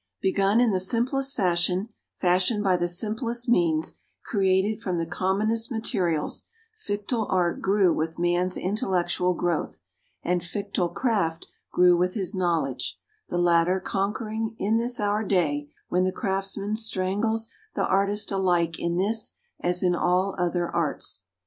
Begun 0.19 0.59
in 0.59 0.71
the 0.71 0.79
simplest 0.79 1.35
fashion, 1.37 1.89
fashioned 2.15 2.63
by 2.63 2.75
the 2.75 2.87
simplest 2.87 3.47
means, 3.47 3.99
created 4.25 4.81
from 4.81 4.97
the 4.97 5.05
commonest 5.05 5.71
materials, 5.71 6.45
Fictile 6.75 7.27
Art 7.29 7.61
grew 7.61 7.93
with 7.93 8.17
man's 8.17 8.57
intellectual 8.57 9.35
growth, 9.35 9.83
and 10.23 10.41
Fictile 10.43 10.89
Craft 10.89 11.45
grew 11.71 11.95
with 11.95 12.15
his 12.15 12.33
knowledge; 12.33 12.99
the 13.29 13.37
latter 13.37 13.79
conquering, 13.79 14.55
in 14.57 14.77
this 14.77 14.99
our 14.99 15.23
day, 15.23 15.69
when 15.89 16.03
the 16.03 16.11
craftsman 16.11 16.75
strangles 16.75 17.53
the 17.75 17.85
artist 17.85 18.31
alike 18.31 18.79
in 18.79 18.97
this 18.97 19.33
as 19.59 19.83
in 19.83 19.93
all 19.93 20.33
other 20.39 20.67
arts. 20.67 21.27